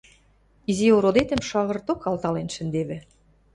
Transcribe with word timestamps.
Изи 0.69 0.87
ородетӹм 0.97 1.41
шыгырток 1.49 2.01
алтален 2.09 2.47
шӹндевӹ. 2.55 2.97